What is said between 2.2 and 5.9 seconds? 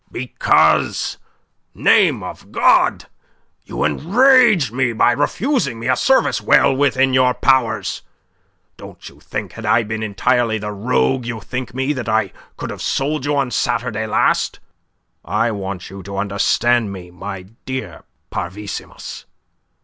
of God! you enrage me by refusing me